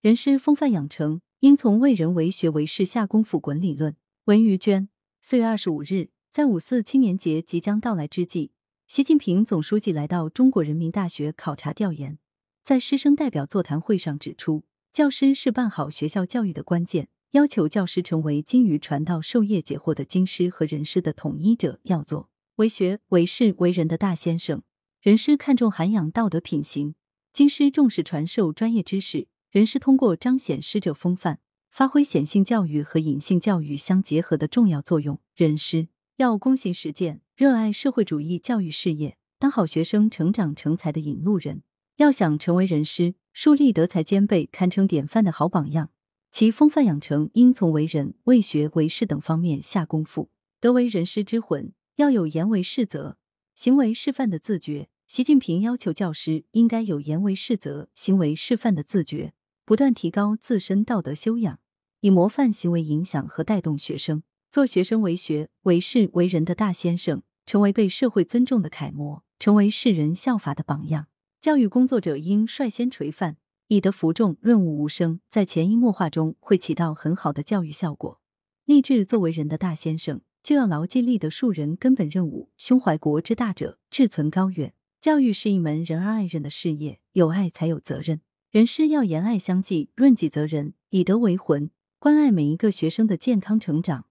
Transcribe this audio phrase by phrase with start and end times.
[0.00, 3.96] 人师风范养成，应从为人为学为事下功夫滚理论。
[4.26, 4.88] 文于娟，
[5.20, 8.52] 四月二十五日，在五四青年节即将到来之际，
[8.86, 12.20] 习近平总书记来到中国人民大学考察调研，
[12.62, 24.62] 在师生代表座谈会上指出，教师是办好学校教育的关键，要求教师成为精于传道授业解惑的经师和人师的统一者，要做为学为事为人的大先生。
[25.00, 26.94] 人师看重涵养道德品行，
[27.32, 29.26] 经师重视传授专业知识。
[29.50, 31.40] 人师通过彰显师者风范，
[31.70, 35.20] 发挥显性教育和隐性教育相结合的重要作用。
[35.34, 41.62] 人师要躬行实践，热爱社会主义教育事业，当好学生成长成才的引路人。
[41.96, 45.88] 要想成为人师，树立德才兼备、堪称典范的好榜样，
[46.30, 50.28] 其风范养成应从为人、为学、为事等方面下功夫。
[50.60, 53.16] 得为人师之魂，要有言为事则、
[53.54, 54.90] 行为示范的自觉。
[55.06, 59.32] 习近平要求教师应该有言为事则、行为示范的自觉。
[59.68, 61.60] 不断提高自身道德修养，
[62.00, 71.08] 以模范行为影响和带动学生，做学生为学为事为人的大先生，成为被社会尊重的楷模，成为世人效法的榜样。
[71.38, 78.22] 教育工作者应率先垂范，以德服众，润物无声，在潜移默化中会起到很好的教育效果。
[78.64, 84.72] 立志作为人的大先生，就要牢记立德树人根本任务，胸怀国之大者，志存高远。
[84.98, 88.22] 教育是一门仁而爱人的事业，有爱才有责任。
[88.50, 94.06] 人师要言爱相济，润己则人，以德为魂，关爱每一个学生的健康成长，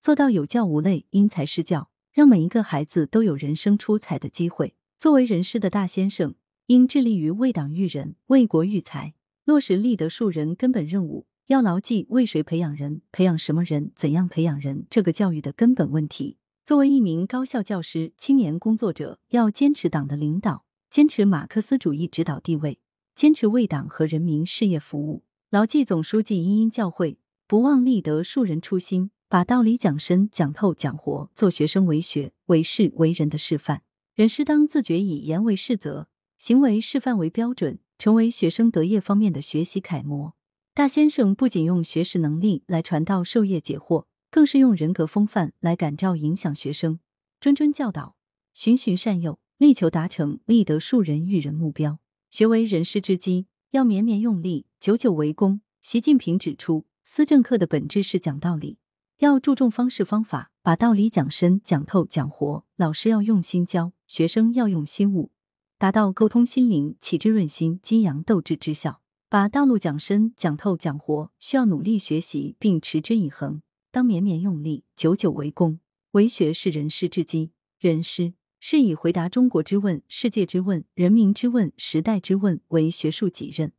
[0.00, 4.74] 做到有教无类、因材施教，让每一个孩子都有人生出彩的机会。
[4.98, 6.34] 作为人师的大先生，
[6.68, 9.12] 应致力于为党育人、为国育才，
[9.44, 11.26] 落实立德树人根本任务。
[11.48, 16.38] 要牢记为谁培养人、培养什么人、怎样培养人这个教育的根本问题。
[16.64, 22.78] 作为一名高校教师、青年工作者，要坚持党的领导，坚持马克思主义指导地位。
[23.14, 33.82] 坚持为党和人民事业服务，牢记总书记殷殷教诲，不忘立德树人初心，把道理讲深、讲透、讲活，做学生为学、为事、为人的示范。
[34.14, 40.34] 人师当自觉以言为事则，行为示范为标准，成为学生德业方面的学习楷模。
[40.74, 46.98] 大先生不仅用学识能力来传道授业解惑，更是用人格风范来感召影响学生，
[47.40, 48.16] 谆谆教导，
[48.54, 51.98] 循循善诱，力求达成立德树人育人目标。
[52.32, 55.60] 学为人师之基，要绵绵用力，久久为功。
[55.82, 58.78] 习近平指出，思政课的本质是讲道理，
[59.18, 62.64] 要注重方式方法，把道理讲深、讲透、讲活。
[62.76, 65.30] 老师要用心教，学生要用心悟，
[65.76, 69.02] 达到沟通心灵、启智润心、激扬斗志之效。
[69.28, 73.60] 把道路讲深、讲透、讲活，需要努力学习并持之以恒，
[73.90, 75.80] 当绵绵用力，久久为功。
[76.12, 78.32] 为学是人师之基，人师。
[78.64, 83.72] 是以回答中国之问、世界之问、人民之问、时代之问为学术己任，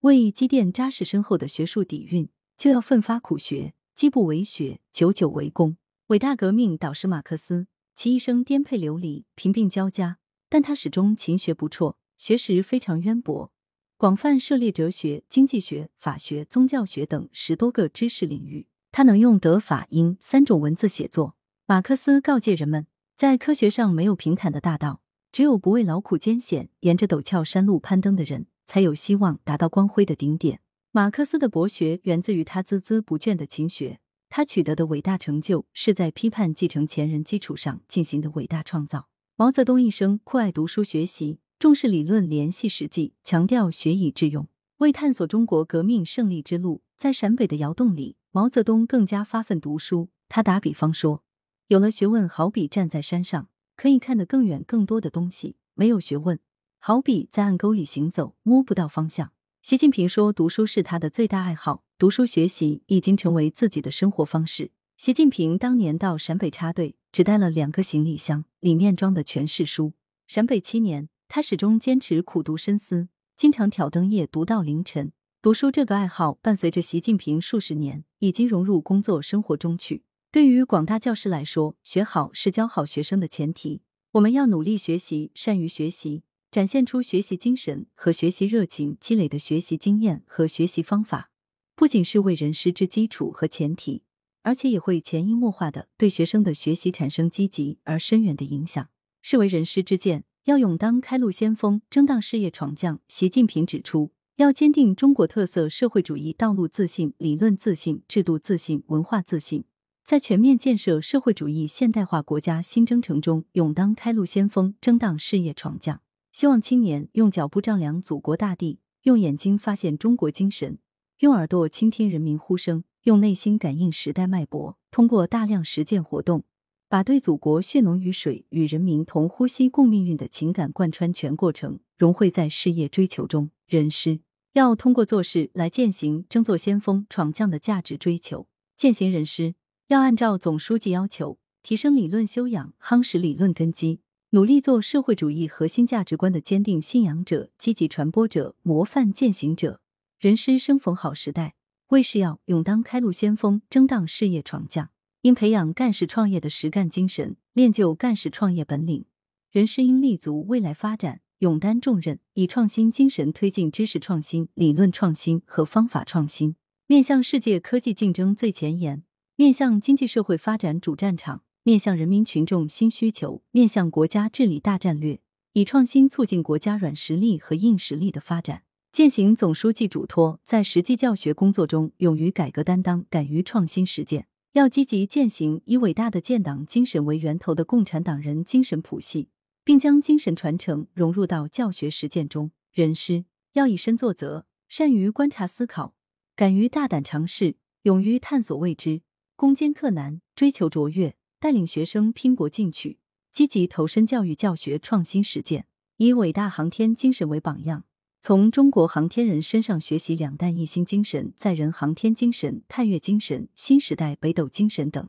[0.00, 5.76] 为积淀扎实深厚的学术底蕴，就要奋发苦学，积不为学，久久为功。
[6.06, 10.16] 伟大革命导师马克思，其一生颠沛流离、贫病交加，
[10.48, 13.52] 但他始终勤学不辍，学识非常渊博，
[13.98, 18.68] 广泛涉猎哲学、经济学、法学、宗教学等十多个知识领域。
[18.90, 21.36] 他能用德、法、英三种文字写作。
[21.66, 22.86] 马克思告诫人们。
[23.16, 30.60] 在科学上没有平坦的大道，只有不畏劳苦艰险，沿着陡峭山路攀登的人，才有希望达到光辉的顶点。
[30.90, 39.06] 马克思的博学源自于他孜孜不倦的勤学，他取得的伟大成就是在批判继承前人基础上进行的伟大创造。
[39.36, 44.48] 毛泽东一生酷爱读书学习，重视理论联系实际，强调学以致用。
[44.78, 50.08] 为探索中国革命胜利之路，在陕北的窑洞里，毛泽东更加发奋读书。
[50.28, 51.22] 他打比方说。
[51.68, 56.38] 有了学问，好比站在山上，可以看得更远、更多的东西；没有学问，
[56.78, 59.32] 好比在暗沟里行走，摸不到方向。
[59.62, 64.72] 习近平说，读书是他的最大爱好，读书学习已经成为自己的生活方式。
[64.98, 69.94] 习近平当年到陕北插队，只带了两个行李箱，里面装的全是书。
[70.26, 75.12] 陕北七年，他始终坚持苦读深思，经常挑灯夜读到凌晨。
[75.40, 80.04] 读书这个爱好伴随着习近平数十年，已经融入工作生活中去。
[80.34, 83.82] 对于广大教师来说，学好是教好学生的前提。
[84.14, 91.30] 我们要努力学习，善于学习，展现出学习精神和学习热情，积累的学习经验和学习方法，
[91.76, 94.02] 不仅是为人师之基础和前提，
[94.42, 98.88] 而且也会潜移默化的对学生的学习产生积极而深远的影响。
[99.22, 102.98] 是为人师之见，要勇当开路先锋，争当事业闯将。
[103.06, 109.64] 习近平指出，要坚定中国特色社会主义道路自信、理论自信、制度自信、文化自信。
[110.04, 116.02] 在全面建设社会主义现代化国家新征程中，勇当开路先锋，争当事业闯将。
[116.30, 120.78] 希望青年用脚步丈量祖国大地，用眼睛发现中国精神，
[121.20, 126.44] 用耳朵倾听人民呼声，用内心感应时代脉搏，通过大量实践活动，
[126.86, 133.50] 把对祖国血浓于水、与人民同呼吸共命运的情感贯穿全过程，融汇在事业追求中。
[133.66, 134.20] 人师
[134.52, 138.46] 要通过做事来践行争做先锋、闯将的价值追求。
[138.76, 139.54] 践行人师
[139.94, 144.00] 要按照总书记要求，提升理论修养，夯实理论根基。
[144.30, 149.80] 努力做社会主义核心价值观的坚定信仰者、积极传播者、模范践行者。
[150.18, 151.54] 人师生逢好时代，
[151.90, 154.90] 为是要勇当开路先锋，争当事业闯将。
[155.22, 159.04] 应培养干事创业的实干精神，练就干事创业本领。
[159.52, 166.56] 人师应立足未来发展，勇担重任，以创新精神推进知识创新、理论创新和方法创新，
[166.88, 169.04] 面向世界科技竞争最前沿，
[169.36, 171.42] 面向经济社会发展主战场。
[171.64, 175.20] 面向人民群众新需求，面向国家治理大战略，
[175.54, 178.64] 以创新促进国家软实力和硬实力的发展。
[178.92, 184.26] 践行总书记嘱托，在实际教学工作中勇于改革担当，敢于创新实践。
[184.52, 189.30] 要积极践行以伟大的建党精神为源头的共产党人精神谱系，
[189.64, 192.52] 并将精神传承融入到教学实践中。
[192.72, 195.94] 人师要以身作则，善于观察思考，
[196.36, 199.00] 敢于大胆尝试，勇于探索未知，
[199.36, 201.16] 攻坚克难，追求卓越。
[201.40, 202.96] 带领学生拼搏进取，
[203.30, 205.66] 积极投身教育教学创新实践，
[205.98, 207.84] 以伟大航天精神为榜样，
[208.22, 215.06] 从中国航天人身上学习两弹一星精神、载人航天精神、探月精神、新时代北斗精神等。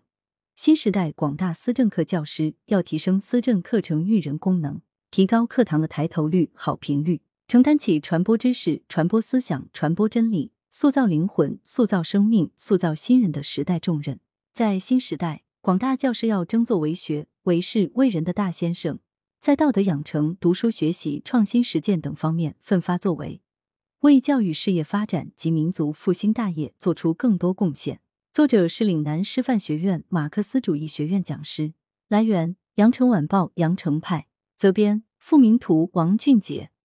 [0.58, 14.20] 新时代广大思政课教师要提升思政课程育人功能，提高课堂的抬头率、好评率，承担起传播知识、传播思想、传播真理、塑造灵魂、塑造生命、塑造新人的时代重任。
[14.52, 15.46] 在新时代。
[15.62, 19.00] 广大教师要争做为学、为事、为人的大先生，
[19.40, 23.42] 在道德养成、读书学习、创新实践等方面奋发作为，
[24.02, 28.02] 为教育事业发展及民族复兴大业做出更多贡献。
[28.34, 31.74] 作者是岭南师范学院马克思主义学院讲师。
[32.10, 34.28] 来源：羊城晚报羊城派。
[34.58, 36.70] 责编：付明图，王俊杰。